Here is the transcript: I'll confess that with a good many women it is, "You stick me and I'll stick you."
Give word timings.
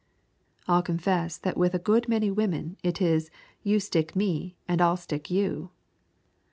I'll 0.67 0.81
confess 0.81 1.37
that 1.37 1.55
with 1.57 1.75
a 1.75 1.77
good 1.77 2.09
many 2.09 2.31
women 2.31 2.75
it 2.81 3.03
is, 3.03 3.29
"You 3.61 3.79
stick 3.79 4.15
me 4.15 4.57
and 4.67 4.81
I'll 4.81 4.97
stick 4.97 5.29
you." 5.29 5.69